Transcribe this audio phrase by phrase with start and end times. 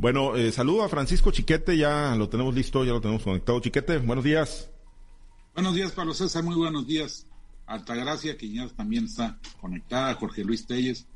[0.00, 3.60] Bueno, eh, saludo a Francisco Chiquete, ya lo tenemos listo, ya lo tenemos conectado.
[3.60, 4.70] Chiquete, buenos días.
[5.52, 7.26] Buenos días, Pablo César, muy buenos días.
[7.66, 11.06] Altagracia, que ya también está conectada, Jorge Luis Telles,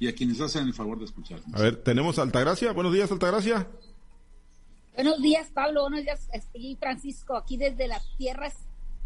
[0.00, 1.46] y a quienes hacen el favor de escucharnos.
[1.54, 2.72] A ver, tenemos Altagracia.
[2.72, 3.68] Buenos días, Altagracia.
[4.96, 5.82] Buenos días, Pablo.
[5.82, 8.54] Buenos días, este, Francisco, aquí desde las tierras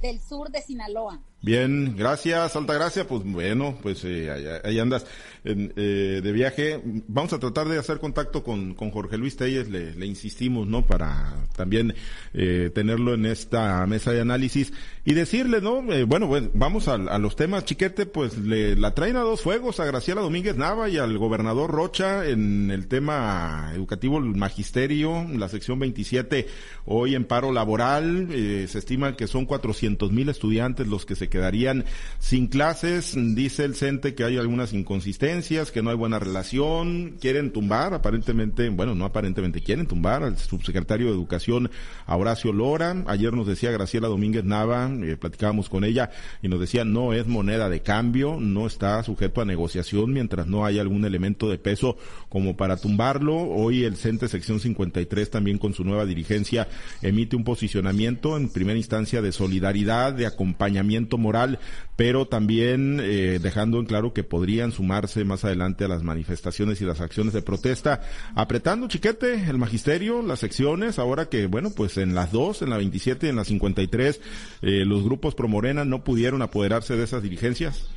[0.01, 1.21] del sur de Sinaloa.
[1.41, 3.07] Bien, gracias, Altagracia.
[3.07, 5.07] Pues bueno, pues eh, ahí, andas
[5.45, 6.83] eh, de viaje.
[7.07, 10.85] Vamos a tratar de hacer contacto con, con Jorge Luis Telles, le, insistimos, ¿no?
[10.85, 11.95] Para también
[12.35, 14.73] eh, tenerlo en esta mesa de análisis
[15.05, 15.81] y decirle, ¿no?
[16.07, 19.87] bueno, bueno, vamos a, los temas, Chiquete, pues le la traen a dos fuegos a
[19.87, 25.79] Graciela Domínguez Nava y al gobernador Rocha en el tema educativo, el magisterio, la sección
[25.79, 26.47] 27,
[26.85, 28.29] hoy en paro laboral.
[28.29, 31.85] se estima que son 400 mil estudiantes los que se quedarían
[32.19, 33.15] sin clases.
[33.17, 38.69] Dice el CENTE que hay algunas inconsistencias, que no hay buena relación, quieren tumbar, aparentemente,
[38.69, 41.71] bueno, no aparentemente, quieren tumbar al subsecretario de Educación,
[42.07, 43.05] Horacio Lora.
[43.07, 46.11] Ayer nos decía Graciela Domínguez Nava, eh, platicábamos con ella
[46.43, 50.65] y nos decía no es moneda de cambio, no está sujeto a negociación mientras no
[50.65, 51.97] haya algún elemento de peso
[52.29, 53.37] como para tumbarlo.
[53.37, 56.69] Hoy el CENTE sección 53 también con su nueva dirigencia
[57.03, 61.59] emite un posicionamiento en primera instancia de solidaridad, de acompañamiento moral,
[61.97, 66.85] pero también eh, dejando en claro que podrían sumarse más adelante a las manifestaciones y
[66.85, 68.01] las acciones de protesta,
[68.35, 72.77] apretando chiquete el magisterio, las secciones, ahora que, bueno, pues en las dos, en la
[72.77, 74.21] 27 y en la 53,
[74.63, 77.89] eh, los grupos pro Morena no pudieron apoderarse de esas dirigencias.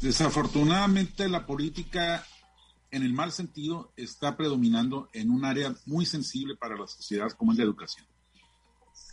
[0.00, 2.24] Desafortunadamente la política
[2.90, 7.52] en el mal sentido está predominando en un área muy sensible para la sociedad como
[7.52, 8.06] es la educación.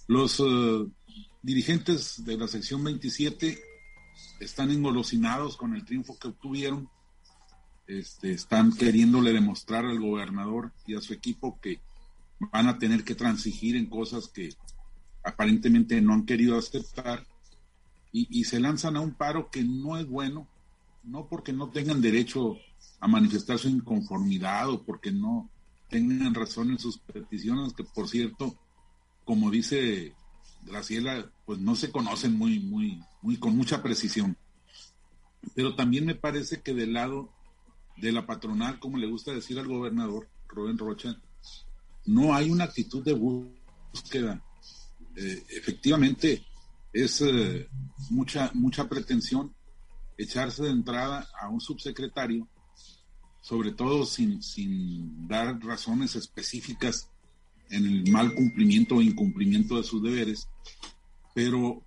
[0.07, 0.85] Los eh,
[1.41, 3.59] dirigentes de la sección 27
[4.39, 6.89] están engolosinados con el triunfo que obtuvieron.
[7.87, 11.81] Este, están queriéndole demostrar al gobernador y a su equipo que
[12.51, 14.53] van a tener que transigir en cosas que
[15.23, 17.25] aparentemente no han querido aceptar
[18.11, 20.47] y, y se lanzan a un paro que no es bueno,
[21.03, 22.57] no porque no tengan derecho
[22.99, 25.49] a manifestar su inconformidad o porque no
[25.89, 28.55] tengan razón en sus peticiones, que por cierto,
[29.25, 30.13] como dice
[30.63, 34.37] Graciela, pues no se conocen muy, muy, muy con mucha precisión.
[35.55, 37.29] Pero también me parece que del lado
[37.97, 41.19] de la patronal, como le gusta decir al gobernador Rubén Rocha,
[42.05, 44.43] no hay una actitud de búsqueda.
[45.15, 46.45] Eh, efectivamente,
[46.93, 47.67] es eh,
[48.09, 49.53] mucha, mucha pretensión
[50.17, 52.47] echarse de entrada a un subsecretario,
[53.41, 57.09] sobre todo sin, sin dar razones específicas
[57.69, 60.49] en el mal cumplimiento o incumplimiento de sus deberes,
[61.33, 61.83] pero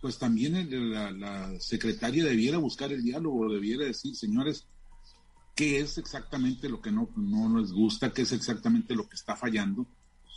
[0.00, 4.66] pues también la, la, secretaria debiera buscar el diálogo, debiera decir, señores,
[5.54, 9.34] qué es exactamente lo que no, no les gusta, qué es exactamente lo que está
[9.34, 9.86] fallando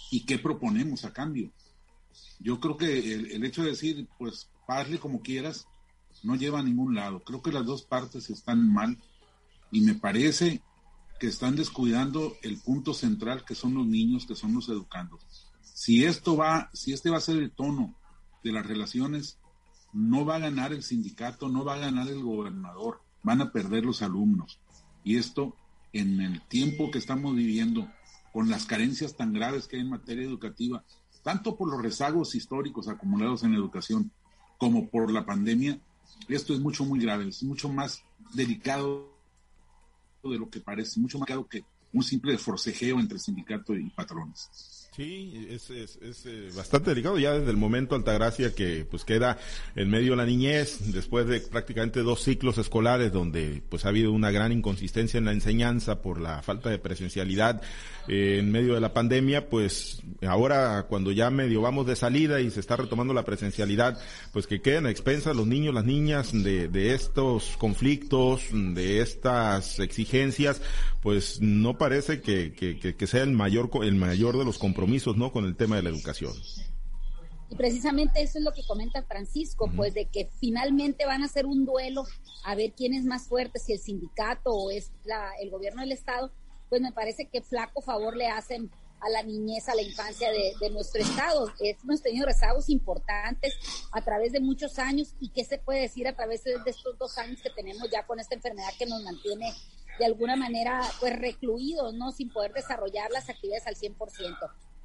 [0.10, 1.52] y qué proponemos a cambio.
[2.40, 5.68] Yo creo que el, el hecho de decir, pues, hazle como quieras,
[6.24, 7.22] no lleva a ningún lado.
[7.24, 8.98] Creo que las dos partes están mal
[9.72, 10.62] y me parece
[11.20, 15.26] que están descuidando el punto central que son los niños, que son los educandos.
[15.62, 17.96] Si esto va, si este va a ser el tono
[18.44, 19.40] de las relaciones,
[19.94, 23.86] no va a ganar el sindicato, no va a ganar el gobernador, van a perder
[23.86, 24.60] los alumnos.
[25.04, 25.56] Y esto
[25.94, 27.90] en el tiempo que estamos viviendo,
[28.34, 30.84] con las carencias tan graves que hay en materia educativa,
[31.24, 34.12] tanto por los rezagos históricos acumulados en la educación
[34.58, 35.80] como por la pandemia,
[36.28, 38.04] esto es mucho, muy grave, es mucho más
[38.34, 39.17] delicado
[40.32, 44.77] de lo que parece, mucho más que un simple forcejeo entre sindicato y patrones.
[44.98, 47.20] Sí, es, es, eh, bastante delicado.
[47.20, 49.38] Ya desde el momento Altagracia que pues queda
[49.76, 54.12] en medio de la niñez después de prácticamente dos ciclos escolares donde pues ha habido
[54.12, 57.62] una gran inconsistencia en la enseñanza por la falta de presencialidad
[58.08, 62.50] eh, en medio de la pandemia pues ahora cuando ya medio vamos de salida y
[62.50, 64.00] se está retomando la presencialidad
[64.34, 69.80] pues que queden a expensas los niños las niñas de, de estos conflictos de estas
[69.80, 70.60] exigencias
[71.04, 74.87] pues no parece que, que, que sea el mayor el mayor de los compromisos
[75.18, 75.32] ¿no?
[75.32, 76.34] Con el tema de la educación.
[77.50, 81.46] Y precisamente eso es lo que comenta Francisco, pues de que finalmente van a hacer
[81.46, 82.04] un duelo
[82.44, 85.92] a ver quién es más fuerte, si el sindicato o es la, el gobierno del
[85.92, 86.32] Estado,
[86.70, 88.70] pues me parece que flaco favor le hacen
[89.00, 91.52] a la niñez, a la infancia de, de nuestro Estado.
[91.60, 93.56] Hemos tenido rezagos importantes
[93.92, 97.18] a través de muchos años y qué se puede decir a través de estos dos
[97.18, 99.54] años que tenemos ya con esta enfermedad que nos mantiene
[100.00, 102.12] de alguna manera pues recluidos, ¿no?
[102.12, 103.98] Sin poder desarrollar las actividades al 100%.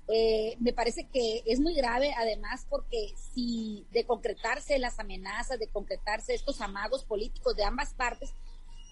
[0.08, 5.68] Eh, me parece que es muy grave, además, porque si de concretarse las amenazas, de
[5.68, 8.34] concretarse estos amagos políticos de ambas partes,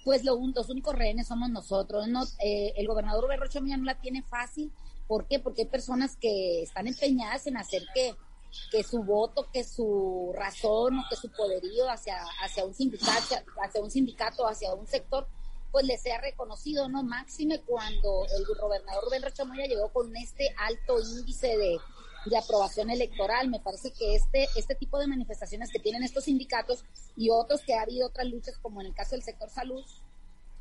[0.05, 2.09] pues lo, los únicos rehenes somos nosotros.
[2.09, 4.73] No, eh, el gobernador Rubén Rocha no la tiene fácil.
[5.07, 5.41] ¿Por qué?
[5.41, 8.15] Porque hay personas que están empeñadas en hacer que,
[8.71, 13.83] que su voto, que su razón o que su poderío hacia, hacia un sindicato, hacia
[13.83, 15.27] un sindicato, hacia un sector,
[15.71, 17.03] pues le sea reconocido, ¿no?
[17.03, 21.79] Máxime cuando el gobernador Rubén Rocha llegó con este alto índice de,
[22.27, 23.49] de aprobación electoral.
[23.49, 26.85] Me parece que este, este tipo de manifestaciones que tienen estos sindicatos
[27.17, 29.85] y otros que ha habido otras luchas, como en el caso del sector salud,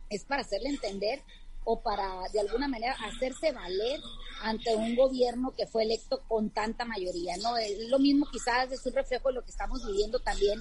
[0.10, 1.22] es para hacerle entender
[1.72, 4.02] o para de alguna manera hacerse valer
[4.42, 7.58] ante un gobierno que fue electo con tanta mayoría, ¿no?
[7.58, 10.60] Es lo mismo quizás es un reflejo de lo que estamos viviendo también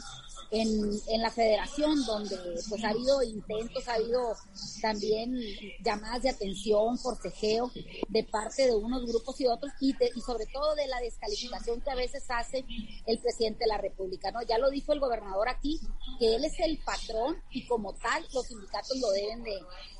[0.50, 0.68] en,
[1.08, 2.36] en la federación, donde
[2.68, 4.36] pues ha habido intentos, ha habido
[4.82, 5.34] también
[5.82, 7.70] llamadas de atención, forcejeo
[8.08, 11.90] de parte de unos grupos y otros, y, y sobre todo de la descalificación que
[11.90, 12.66] a veces hace
[13.06, 14.42] el presidente de la República, ¿no?
[14.42, 15.80] Ya lo dijo el gobernador aquí,
[16.18, 19.58] que él es el patrón y como tal los sindicatos lo deben de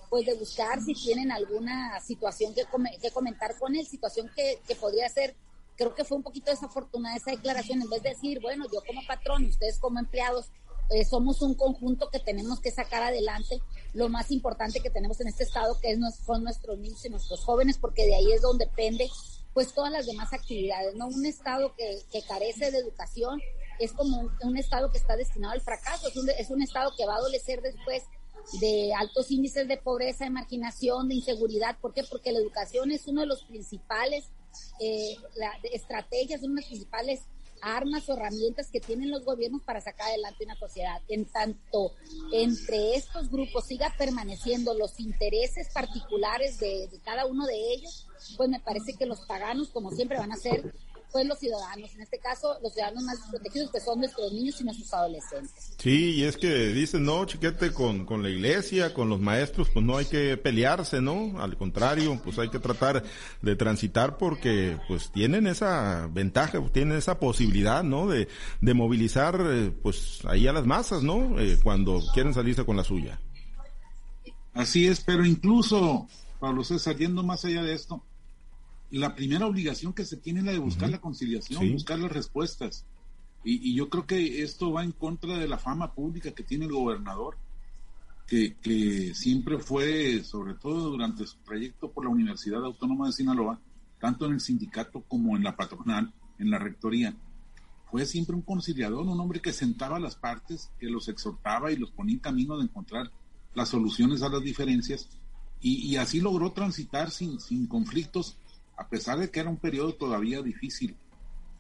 [0.08, 2.64] pues de buscar si tienen alguna situación que,
[3.00, 5.34] que comentar con él, situación que, que podría ser,
[5.76, 9.06] creo que fue un poquito desafortunada esa declaración, en vez de decir, bueno, yo como
[9.06, 10.50] patrón y ustedes como empleados,
[10.90, 13.60] eh, somos un conjunto que tenemos que sacar adelante
[13.92, 17.44] lo más importante que tenemos en este estado, que es, son nuestros niños y nuestros
[17.44, 19.08] jóvenes, porque de ahí es donde depende
[19.52, 21.08] pues todas las demás actividades, ¿no?
[21.08, 23.40] Un estado que, que carece de educación
[23.78, 27.06] es como un, estado que está destinado al fracaso, es un, es un estado que
[27.06, 28.02] va a adolecer después
[28.60, 31.76] de altos índices de pobreza, de marginación, de inseguridad.
[31.80, 32.02] ¿Por qué?
[32.04, 34.24] Porque la educación es uno de los principales
[34.80, 35.16] eh,
[35.72, 37.20] estrategias, una de las principales
[37.60, 41.02] armas o herramientas que tienen los gobiernos para sacar adelante una sociedad.
[41.08, 41.92] En tanto
[42.32, 48.06] entre estos grupos siga permaneciendo los intereses particulares de, de cada uno de ellos,
[48.36, 50.72] pues me parece que los paganos, como siempre, van a ser
[51.12, 54.64] pues los ciudadanos, en este caso los ciudadanos más protegidos que son nuestros niños y
[54.64, 55.72] nuestros adolescentes.
[55.78, 59.84] Sí, y es que dicen, no, chiquete, con, con la iglesia, con los maestros, pues
[59.84, 61.40] no hay que pelearse, ¿no?
[61.40, 63.02] Al contrario, pues hay que tratar
[63.42, 68.08] de transitar porque pues tienen esa ventaja, tienen esa posibilidad, ¿no?
[68.08, 68.28] De,
[68.60, 71.38] de movilizar eh, pues ahí a las masas, ¿no?
[71.38, 73.20] Eh, cuando quieren salirse con la suya.
[74.54, 76.08] Así es, pero incluso,
[76.40, 78.02] Pablo César, yendo más allá de esto,
[78.90, 82.86] la primera obligación que se tiene es la de buscar la conciliación, buscar las respuestas.
[83.44, 86.72] Y, yo creo que esto va en contra de la fama pública que tiene el
[86.72, 87.36] gobernador,
[88.26, 93.60] que, que siempre fue, sobre todo durante su trayecto por la Universidad Autónoma de Sinaloa,
[94.00, 97.14] tanto en el sindicato como en la patronal, en la rectoría,
[97.90, 101.76] fue siempre un conciliador, un hombre que sentaba a las partes, que los exhortaba y
[101.76, 103.10] los ponía en camino de encontrar
[103.54, 105.08] las soluciones a las diferencias,
[105.60, 108.36] y, y así logró transitar sin, sin conflictos
[108.78, 110.96] a pesar de que era un periodo todavía difícil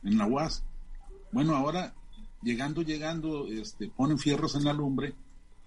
[0.04, 0.64] en la UAS.
[1.32, 1.94] Bueno, ahora
[2.42, 5.14] llegando, llegando, este, ponen fierros en la lumbre,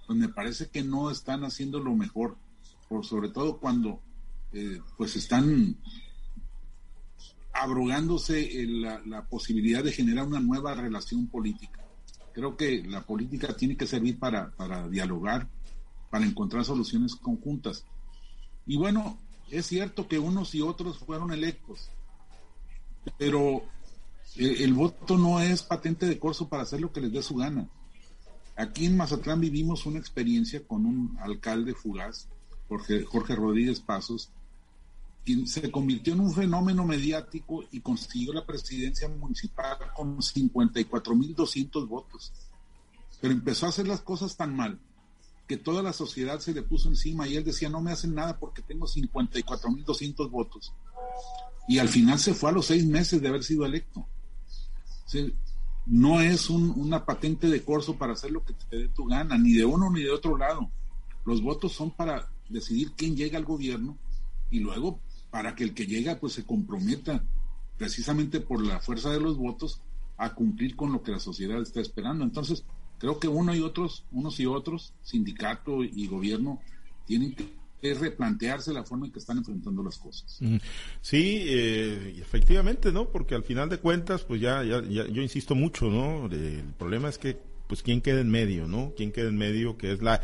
[0.08, 2.38] pues me parece que no están haciendo lo mejor,
[2.88, 4.00] por sobre todo cuando
[4.54, 5.76] eh, pues están
[7.54, 11.80] abrogándose la, la, posibilidad de generar una nueva relación política.
[12.34, 15.50] Creo que la política tiene que servir para, para dialogar,
[16.10, 17.86] para encontrar soluciones conjuntas.
[18.66, 19.18] Y bueno,
[19.52, 21.90] es cierto que unos y otros fueron electos,
[23.18, 23.64] pero
[24.38, 27.68] el, voto no es patente de corso para hacer lo que les dé su gana.
[28.56, 32.28] Aquí en Mazatlán vivimos una experiencia con un alcalde fugaz,
[32.70, 34.30] Jorge, Jorge Rodríguez Pasos,
[35.26, 42.32] quien se convirtió en un fenómeno mediático y consiguió la presidencia municipal con 54.200 votos.
[43.20, 44.80] Pero empezó a hacer las cosas tan mal
[45.52, 48.40] que toda la sociedad se le puso encima y él decía, no me hacen nada
[48.40, 50.74] porque tengo 54.200 votos.
[51.68, 54.08] Y al final se fue a los seis meses de haber sido electo.
[55.88, 59.52] no es una patente de corso para hacer lo que te dé tu gana, ni
[59.52, 60.72] de uno ni de otro lado.
[61.26, 63.98] Los votos son para decidir quién llega al gobierno
[64.52, 67.26] y luego para que el que llega pues se comprometa
[67.78, 69.82] precisamente por la fuerza de los votos
[70.16, 72.24] a cumplir con lo que la sociedad está esperando.
[72.24, 72.64] Entonces,
[73.02, 76.62] creo que uno y otros, unos y otros, sindicato y gobierno,
[77.08, 80.40] tienen que replantearse la forma en que están enfrentando las cosas.
[81.02, 83.10] Sí, eh, efectivamente, ¿no?
[83.10, 86.28] Porque al final de cuentas, pues ya, ya, ya yo insisto mucho, ¿no?
[86.28, 87.40] El problema es que
[87.72, 88.92] pues quién queda en medio, ¿no?
[88.98, 89.78] ¿Quién queda en medio?
[89.78, 90.20] Que es la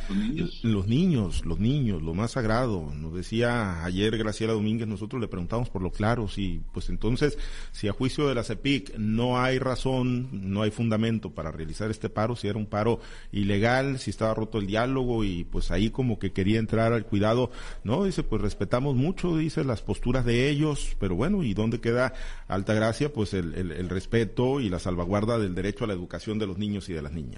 [0.64, 2.92] los niños, los niños, lo más sagrado.
[2.94, 7.38] Nos decía ayer Graciela Domínguez, nosotros le preguntamos por lo claro, si pues entonces
[7.72, 12.10] si a juicio de la CEPIC no hay razón, no hay fundamento para realizar este
[12.10, 13.00] paro, si era un paro
[13.32, 17.50] ilegal, si estaba roto el diálogo y pues ahí como que quería entrar al cuidado,
[17.86, 22.14] no, dice, pues respetamos mucho, dice las posturas de ellos, pero bueno, ¿y dónde queda
[22.50, 23.14] Altagracia?
[23.14, 26.58] Pues el, el, el, respeto y la salvaguarda del derecho a la educación de los
[26.58, 27.37] niños y de las niñas.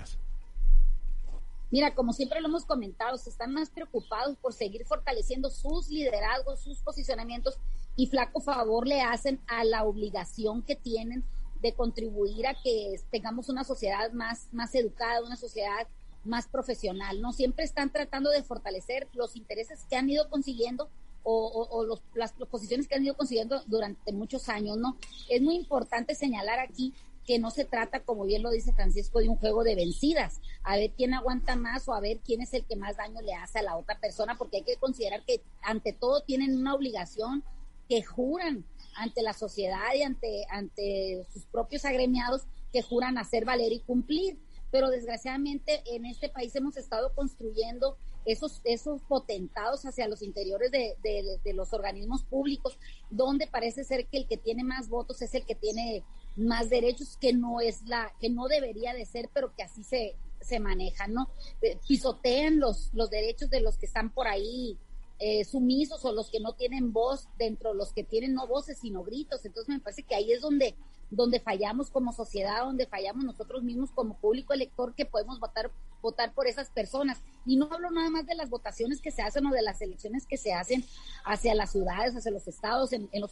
[1.71, 6.61] Mira, como siempre lo hemos comentado, se están más preocupados por seguir fortaleciendo sus liderazgos,
[6.61, 7.57] sus posicionamientos
[7.95, 11.23] y flaco favor le hacen a la obligación que tienen
[11.61, 15.87] de contribuir a que tengamos una sociedad más, más educada, una sociedad
[16.23, 17.33] más profesional, ¿no?
[17.33, 20.89] Siempre están tratando de fortalecer los intereses que han ido consiguiendo
[21.23, 24.97] o, los, las posiciones que han ido consiguiendo durante muchos años, ¿no?
[25.29, 26.93] Es muy importante señalar aquí
[27.29, 30.77] que no se trata, como bien lo dice Francisco, de un juego de vencidas, a
[30.77, 33.59] ver quién aguanta más o a ver quién es el que más daño le hace
[33.59, 37.43] a la otra persona, porque hay que considerar que ante todo tienen una obligación
[37.87, 43.73] que juran ante la sociedad y ante, ante sus propios agremiados que juran hacer valer
[43.73, 44.39] y cumplir.
[44.71, 47.95] Pero desgraciadamente en este país hemos estado construyendo
[48.25, 52.77] esos, esos potentados hacia los interiores de, de, los organismos públicos,
[53.09, 56.03] donde parece ser que el que tiene más votos es el que tiene
[56.35, 60.15] más derechos, que no es la, que no debería de ser, pero que así se,
[60.41, 61.29] se manejan, ¿no?
[61.61, 64.77] Eh, pisotean los, los derechos de los que están por ahí
[65.21, 69.03] eh, sumisos o los que no tienen voz dentro, los que tienen no voces sino
[69.03, 69.43] gritos.
[69.43, 70.75] Entonces me parece que ahí es donde,
[71.09, 75.71] donde fallamos como sociedad, donde fallamos nosotros mismos como público elector que podemos votar,
[76.01, 77.21] votar por esas personas.
[77.45, 80.25] Y no hablo nada más de las votaciones que se hacen o de las elecciones
[80.25, 80.85] que se hacen
[81.25, 83.31] hacia las ciudades, hacia los estados, en, los,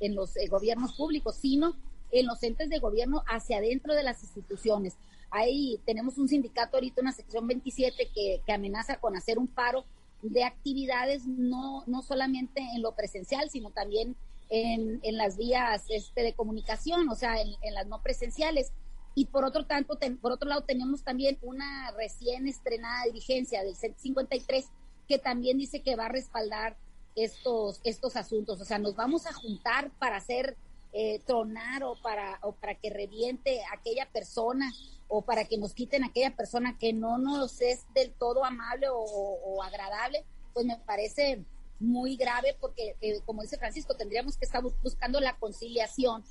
[0.00, 1.74] en los eh, gobiernos públicos, sino
[2.12, 4.96] en los entes de gobierno hacia adentro de las instituciones.
[5.30, 9.84] Ahí tenemos un sindicato ahorita, una sección 27 que, que amenaza con hacer un paro
[10.20, 14.14] de actividades no, no solamente en lo presencial, sino también
[14.50, 18.72] en, en las vías este, de comunicación, o sea, en, las no presenciales.
[19.14, 24.66] Y por otro tanto, por otro lado, tenemos también una recién estrenada dirigencia del 53
[25.08, 26.76] que también dice que va a respaldar
[27.14, 28.60] estos, estos asuntos.
[28.60, 30.56] O sea, nos vamos a juntar para hacer
[30.92, 34.70] eh, tronar o para, o para que reviente aquella persona
[35.08, 39.62] o para que nos quiten aquella persona que no nos es del todo amable o,
[39.62, 41.44] agradable, pues me parece
[41.80, 46.24] muy grave porque, eh, como dice Francisco, tendríamos que estar buscando la conciliación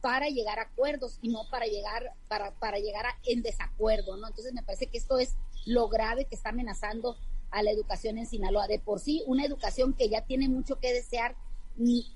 [0.00, 4.28] para llegar a acuerdos y no para llegar para, para llegar a, en desacuerdo, ¿no?
[4.28, 7.16] Entonces me parece que esto es lo grave que está amenazando
[7.50, 8.66] a la educación en Sinaloa.
[8.66, 11.36] De por sí, una educación que ya tiene mucho que desear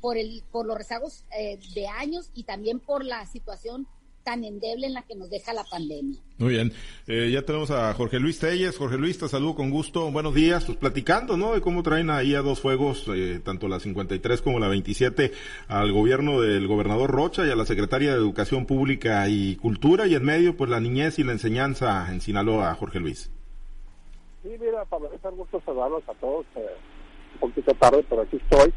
[0.00, 3.86] por el por los rezagos eh, de años y también por la situación
[4.28, 6.20] tan endeble en la que nos deja la pandemia.
[6.36, 6.72] Muy bien,
[7.06, 8.76] eh, ya tenemos a Jorge Luis Telles.
[8.76, 10.10] Jorge Luis, te saludo con gusto.
[10.10, 11.54] Buenos días, pues platicando, ¿no?
[11.54, 15.32] De cómo traen ahí a dos fuegos, eh, tanto la 53 como la 27,
[15.68, 20.14] al gobierno del gobernador Rocha y a la secretaria de Educación Pública y Cultura, y
[20.14, 23.30] en medio, pues la niñez y la enseñanza en Sinaloa, Jorge Luis.
[24.42, 26.66] Sí, mira, para es un gusto saludarlos a todos, eh,
[27.32, 28.74] un poquito tarde, pero aquí estoy.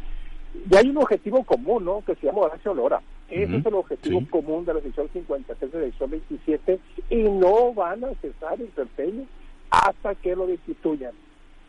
[0.53, 2.03] Y hay un objetivo común, ¿no?
[2.05, 5.79] Que se llama Horacio Lora ese es el objetivo común de la sección 53 de
[5.79, 6.79] la sección 27
[7.09, 9.25] y no van a cesar el desempeño
[9.69, 11.13] hasta que lo destituyan.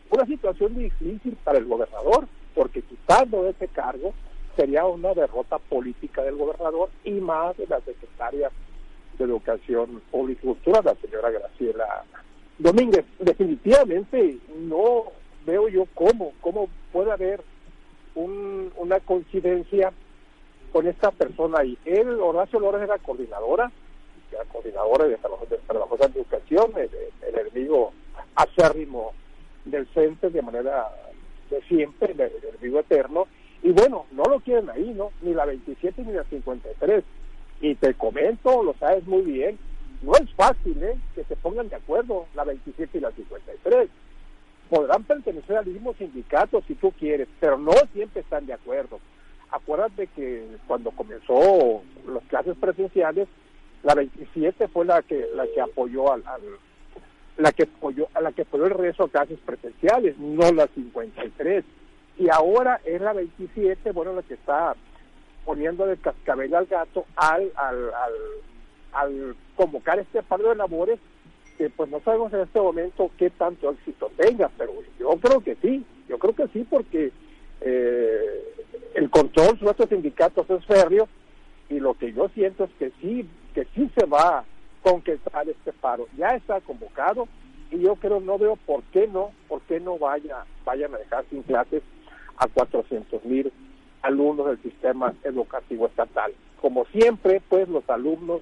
[0.09, 4.13] Una situación difícil para el gobernador, porque quitando ese cargo
[4.57, 8.51] sería una derrota política del gobernador y más de la secretaria
[9.17, 12.03] de Educación Pública y Cultura, la señora Graciela
[12.59, 13.05] Domínguez.
[13.19, 14.37] Definitivamente
[14.67, 15.05] no
[15.45, 17.41] veo yo cómo, cómo puede haber
[18.15, 19.91] un, una coincidencia
[20.71, 21.77] con esta persona ahí.
[21.85, 23.71] Él, Horacio López era coordinadora,
[24.31, 25.17] era coordinadora de
[25.67, 26.89] trabajosa de educación, el,
[27.27, 27.93] el, enemigo
[28.35, 29.13] acérrimo
[29.65, 30.89] del CENTE de manera
[31.49, 33.27] de siempre, el, enemigo eterno.
[33.61, 35.11] Y bueno, no lo quieren ahí, ¿no?
[35.21, 37.03] Ni la 27 ni la 53.
[37.61, 39.57] Y te comento, lo sabes muy bien,
[40.01, 40.97] no es fácil, ¿eh?
[41.15, 43.89] Que se pongan de acuerdo la 27 y la 53
[44.73, 48.99] podrán pertenecer al mismo sindicato si tú quieres, pero no siempre están de acuerdo
[49.53, 53.27] acuérdate que cuando comenzó las clases presenciales,
[53.83, 56.23] la 27 fue la que la que apoyó al,
[57.37, 61.63] la que apoyó a la que apoyó el resto de clases presenciales, no la 53.
[62.17, 64.75] Y ahora es la 27, bueno, la que está
[65.45, 68.13] poniendo de cascabel al gato al, al, al,
[68.93, 70.99] al convocar este paro de labores
[71.75, 75.85] pues no sabemos en este momento qué tanto éxito tenga, pero yo creo que sí,
[76.09, 77.11] yo creo que sí porque
[77.61, 78.43] eh,
[78.95, 81.07] el control sobre estos sindicatos es férreo
[81.69, 84.45] y lo que yo siento es que sí, que sí se va a
[84.81, 86.07] concretar este paro.
[86.17, 87.27] Ya está convocado
[87.71, 91.25] y yo creo, no veo por qué no, por qué no vaya, vayan a dejar
[91.29, 91.81] sin clases
[92.37, 93.51] a 400 mil
[94.01, 96.33] alumnos del sistema educativo estatal.
[96.61, 98.41] Como siempre, pues los alumnos,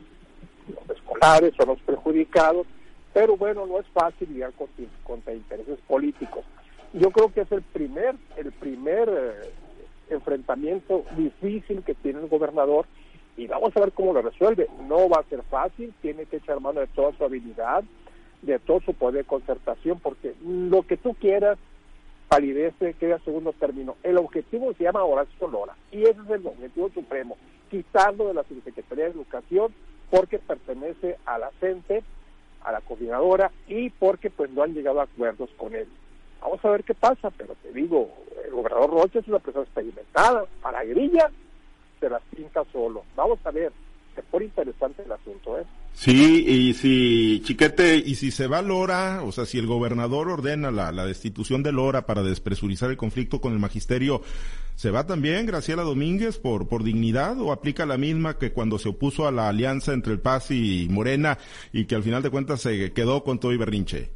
[0.68, 2.68] los escolares son los perjudicados,
[3.13, 4.53] pero bueno, no es fácil lidiar
[5.03, 6.46] contra intereses políticos.
[6.94, 9.53] Yo creo que es el primer, el primer eh,
[10.10, 12.86] enfrentamiento difícil que tiene el gobernador
[13.38, 14.68] y vamos a ver cómo lo resuelve.
[14.88, 17.84] No va a ser fácil, tiene que echar mano de toda su habilidad,
[18.41, 21.58] de todo su poder de concertación, porque lo que tú quieras
[22.27, 23.98] palidece, queda segundo término.
[24.03, 27.38] El objetivo se llama Horacio Lora, y ese es el objetivo supremo,
[27.70, 29.74] quitarlo de la Secretaría de Educación
[30.10, 32.03] porque pertenece a la CENTE,
[32.63, 35.88] a la coordinadora, y porque pues no han llegado a acuerdos con él.
[36.41, 38.10] Vamos a ver qué pasa, pero te digo,
[38.44, 41.30] el gobernador Rocha es una persona experimentada, para grilla
[42.00, 43.03] se las pinta solo.
[43.15, 43.72] Vamos a ver,
[44.15, 45.65] se pone interesante el asunto, ¿eh?
[45.94, 50.72] Sí, y si, Chiquete, y si se va Lora, o sea, si el gobernador ordena
[50.72, 54.22] la, la destitución de Lora para despresurizar el conflicto con el magisterio,
[54.75, 58.89] ¿se va también Graciela Domínguez por, por dignidad o aplica la misma que cuando se
[58.89, 61.38] opuso a la alianza entre el Paz y Morena
[61.74, 64.12] y que al final de cuentas se quedó con todo y berrinche?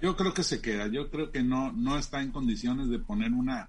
[0.00, 3.32] Yo creo que se queda, yo creo que no, no está en condiciones de poner
[3.32, 3.68] una,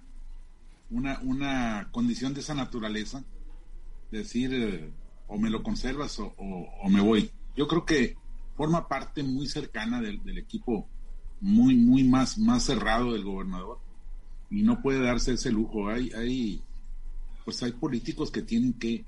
[0.90, 3.22] una, una condición de esa naturaleza,
[4.10, 4.90] decir eh,
[5.26, 7.30] o me lo conservas o, me voy.
[7.56, 8.16] Yo creo que
[8.56, 10.88] forma parte muy cercana del, equipo,
[11.40, 13.78] muy, muy más, más cerrado del gobernador
[14.50, 15.88] y no puede darse ese lujo.
[15.88, 16.62] Hay, hay,
[17.44, 19.04] pues hay políticos que tienen que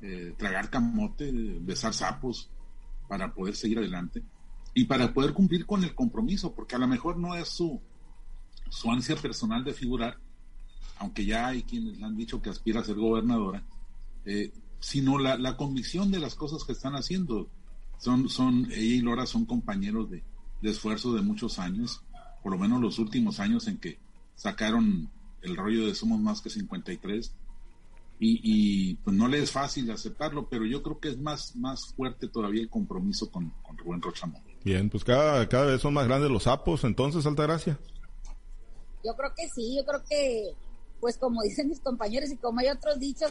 [0.00, 2.50] eh, tragar camote, besar sapos
[3.08, 4.22] para poder seguir adelante
[4.74, 7.80] y para poder cumplir con el compromiso, porque a lo mejor no es su,
[8.68, 10.18] su ansia personal de figurar,
[10.98, 13.64] aunque ya hay quienes le han dicho que aspira a ser gobernadora,
[14.24, 14.52] eh,
[14.84, 17.48] sino la, la, convicción de las cosas que están haciendo.
[17.96, 20.22] Son, son, ella y Lora son compañeros de,
[20.60, 22.02] de esfuerzo de muchos años,
[22.42, 23.98] por lo menos los últimos años en que
[24.34, 25.08] sacaron
[25.40, 27.32] el rollo de Somos Más que 53
[28.18, 31.94] y, y, pues no le es fácil aceptarlo, pero yo creo que es más, más
[31.94, 34.42] fuerte todavía el compromiso con, con Rubén Rochamón.
[34.64, 37.78] Bien, pues cada, cada vez son más grandes los sapos, entonces, Altagracia.
[39.02, 40.52] Yo creo que sí, yo creo que,
[41.00, 43.30] pues como dicen mis compañeros y como hay otros dichos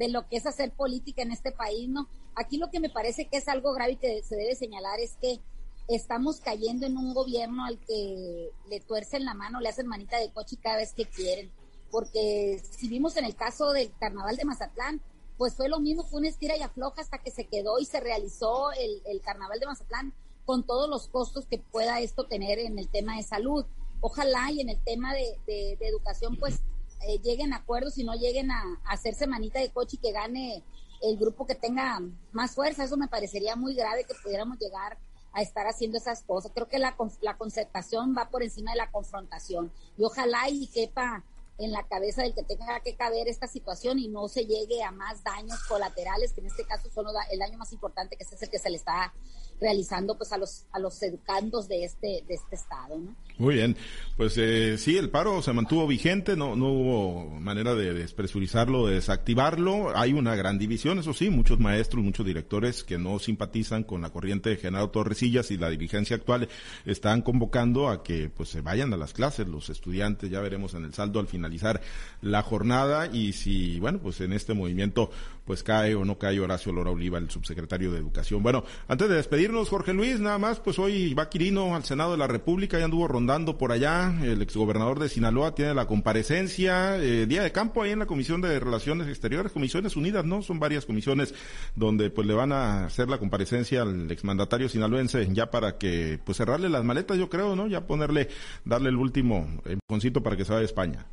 [0.00, 2.08] de lo que es hacer política en este país, ¿no?
[2.34, 5.18] Aquí lo que me parece que es algo grave y que se debe señalar es
[5.20, 5.40] que
[5.88, 10.32] estamos cayendo en un gobierno al que le tuercen la mano, le hacen manita de
[10.32, 11.52] coche cada vez que quieren.
[11.90, 15.02] Porque si vimos en el caso del carnaval de Mazatlán,
[15.36, 18.00] pues fue lo mismo, fue una estira y afloja hasta que se quedó y se
[18.00, 20.14] realizó el, el carnaval de Mazatlán
[20.46, 23.66] con todos los costos que pueda esto tener en el tema de salud.
[24.00, 26.62] Ojalá y en el tema de, de, educación, pues
[27.06, 30.62] eh, lleguen a acuerdos y no lleguen a, hacerse manita de coche y que gane
[31.02, 32.00] el grupo que tenga
[32.32, 32.84] más fuerza.
[32.84, 34.98] Eso me parecería muy grave que pudiéramos llegar
[35.32, 36.52] a estar haciendo esas cosas.
[36.54, 41.24] Creo que la, la concertación va por encima de la confrontación y ojalá y quepa
[41.60, 44.90] en la cabeza del que tenga que caber esta situación y no se llegue a
[44.92, 48.48] más daños colaterales, que en este caso son el daño más importante, que es el
[48.48, 49.12] que se le está
[49.60, 53.14] realizando pues a los a los educandos de este de este estado ¿no?
[53.38, 53.76] muy bien.
[54.16, 58.96] Pues eh, sí el paro se mantuvo vigente no no hubo manera de despresurizarlo de
[58.96, 59.96] desactivarlo.
[59.96, 64.10] Hay una gran división eso sí muchos maestros muchos directores que no simpatizan con la
[64.10, 66.48] corriente de Genaro Torresillas y la dirigencia actual
[66.84, 70.30] están convocando a que pues se vayan a las clases los estudiantes.
[70.30, 71.80] Ya veremos en el saldo al finalizar
[72.20, 75.10] la jornada y si bueno pues en este movimiento
[75.50, 79.16] pues cae o no cae Horacio Lora Oliva el subsecretario de educación bueno antes de
[79.16, 82.84] despedir Jorge Luis, nada más, pues hoy va Quirino al Senado de la República, ya
[82.84, 87.82] anduvo rondando por allá, el exgobernador de Sinaloa tiene la comparecencia, eh, día de campo
[87.82, 90.42] ahí en la Comisión de Relaciones Exteriores, Comisiones Unidas, ¿no?
[90.42, 91.34] Son varias comisiones
[91.74, 96.38] donde pues le van a hacer la comparecencia al exmandatario sinaloense ya para que pues
[96.38, 97.66] cerrarle las maletas, yo creo, ¿no?
[97.66, 98.28] Ya ponerle,
[98.64, 101.06] darle el último empujoncito para que se vaya a España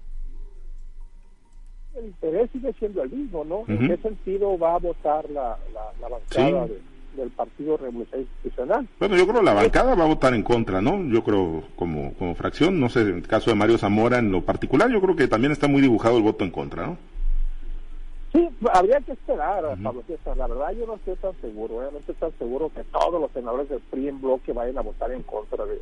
[1.99, 3.63] el interés sigue siendo el mismo, ¿no?
[3.67, 6.79] ¿En qué sentido va a votar la, la, bancada de,
[7.17, 8.88] del Partido Revolucionario Institucional.
[8.99, 11.03] Bueno, yo creo que la bancada va a votar en contra, ¿no?
[11.12, 14.41] Yo creo como, como fracción, no sé, en el caso de Mario Zamora en lo
[14.41, 16.97] particular, yo creo que también está muy dibujado el voto en contra, ¿no?
[18.33, 20.38] Sí, habría que esperar, Pablo César.
[20.38, 21.89] La verdad, yo no estoy tan seguro, ¿eh?
[21.91, 25.12] no estoy tan seguro que todos los senadores del PRI en bloque vayan a votar
[25.12, 25.81] en contra de,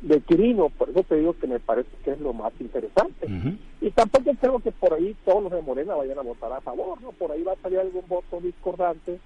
[0.00, 0.68] de Quirino.
[0.70, 3.28] Por eso te digo que me parece que es lo más interesante.
[3.80, 7.00] Y tampoco creo que por ahí todos los de Morena vayan a votar a favor,
[7.02, 7.12] ¿no?
[7.12, 9.18] Por ahí va a salir algún voto discordante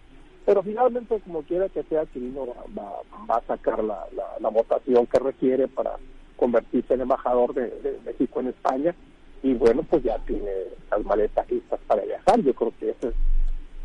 [0.45, 4.07] pero finalmente, como quiera que sea, Quirino va, va, a sacar la,
[4.41, 5.97] la, votación que requiere para
[6.37, 8.95] convertirse en embajador de, México en España.
[9.43, 10.51] Y bueno, pues ya tiene
[10.91, 12.41] las maletas listas para viajar.
[12.43, 13.15] Yo creo que ese es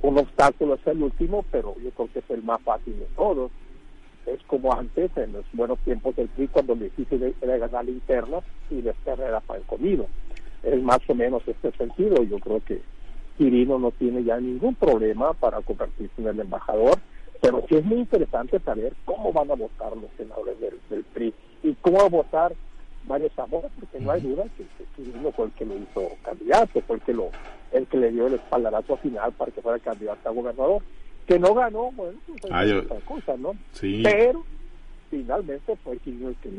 [0.02, 3.52] un obstáculo, es el último, pero yo creo que es el más fácil de todos.
[4.34, 7.92] Es como antes, en los buenos tiempos del PRI, cuando el difícil era ganar la
[7.92, 8.40] interna
[8.70, 10.08] y después era para el comido.
[10.64, 12.22] Es más o menos este sentido.
[12.24, 12.82] Yo creo que
[13.38, 17.00] Quirino no tiene ya ningún problema para convertirse en el embajador,
[17.42, 21.74] pero sí es muy interesante saber cómo van a votar los senadores del, PRI y
[21.76, 22.54] cómo va a votar
[23.08, 24.66] Mario Zamora, porque no hay duda que,
[24.96, 27.30] Quirino fue el que lo hizo candidato, fue el que, lo,
[27.72, 30.84] el que le dio el espaldarazo final para que fuera candidato a gobernador.
[31.30, 33.54] Que no ganó, bueno, pues es otra cosa, ¿no?
[33.74, 34.02] Sí.
[34.04, 34.44] Pero
[35.12, 36.50] finalmente fue quien el que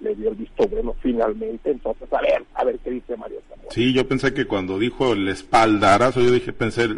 [0.00, 3.68] le, dio el visto bueno finalmente entonces a ver a ver qué dice Mario Zamora.
[3.70, 6.88] Sí yo pensé que cuando dijo el espaldarazo yo dije pensé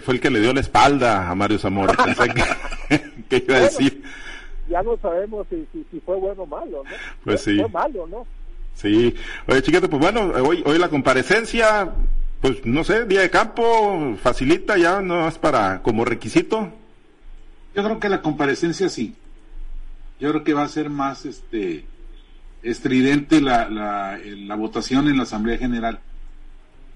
[0.00, 2.28] fue el que le dio la espalda a Mario Zamora pensé
[3.28, 4.02] que, iba a decir.
[4.68, 6.90] ya no sabemos si, si, fue bueno o malo no
[7.24, 8.26] pues sí fue malo no
[8.74, 9.14] sí.
[9.48, 11.92] Oye chiquete pues bueno hoy hoy la comparecencia
[12.42, 16.72] pues no sé día de campo facilita ya no es para como requisito.
[17.72, 19.14] Yo creo que la comparecencia sí.
[20.18, 21.86] Yo creo que va a ser más este
[22.62, 26.00] estridente la, la, votación en la Asamblea General,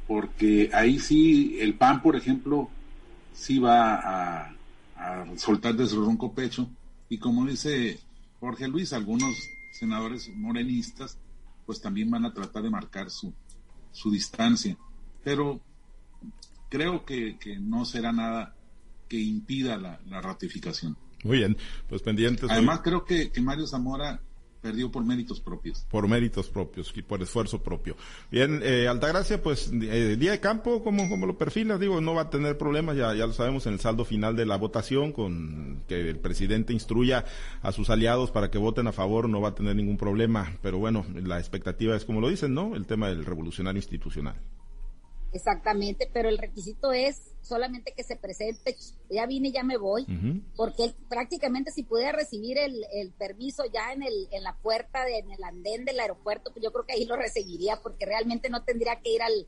[0.09, 2.69] porque ahí sí el PAN, por ejemplo,
[3.33, 4.53] sí va a,
[5.37, 6.69] soltar de su ronco pecho,
[7.09, 8.01] y como dice
[8.41, 9.33] Jorge Luis, algunos
[9.73, 11.19] senadores morenistas,
[11.67, 13.33] pues también van a tratar de marcar su,
[13.93, 14.77] su distancia,
[15.27, 15.61] pero
[16.69, 18.55] creo que, no será nada
[19.09, 20.97] que impida la ratificación.
[21.25, 21.57] Muy bien,
[21.89, 22.49] pues pendientes.
[22.49, 24.21] Además, creo que, que Mario Zamora
[24.61, 25.85] perdió por méritos propios.
[25.91, 27.97] Por méritos propios y por esfuerzo propio.
[28.31, 32.23] Bien, eh, Altagracia, pues eh, día de campo, como, como lo perfilas, digo, no va
[32.23, 35.83] a tener problemas, ya, ya lo sabemos en el saldo final de la votación, con
[35.89, 37.25] que el presidente instruya
[37.63, 40.79] a sus aliados para que voten a favor, no va a tener ningún problema, pero
[40.79, 42.77] bueno, la expectativa es como lo dicen, ¿no?
[42.77, 44.37] El tema del revolucionario institucional.
[45.33, 48.77] Exactamente, pero el requisito es solamente que se presente,
[49.11, 50.07] ya vine, ya me voy,
[50.57, 55.31] porque prácticamente si pudiera recibir el, permiso ya en, el, en la puerta, de, en
[55.31, 59.01] el andén del aeropuerto, pues yo creo que ahí lo recibiría, porque realmente no tendría
[59.01, 59.47] que ir al,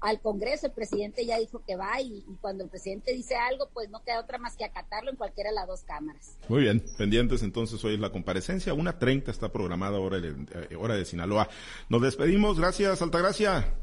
[0.00, 3.90] al Congreso, el presidente ya dijo que va y, cuando el presidente dice algo, pues
[3.90, 6.38] no queda otra más que acatarlo en cualquiera de las dos cámaras.
[6.48, 10.28] Muy bien, pendientes entonces hoy es la comparecencia, una treinta está programada hora de,
[10.70, 11.48] eh, hora de Sinaloa.
[11.88, 13.76] Nos despedimos, gracias Altagracia.